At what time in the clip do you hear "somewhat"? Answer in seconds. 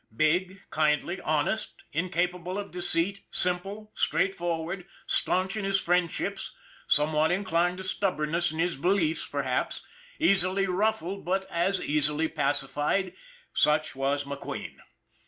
6.87-7.29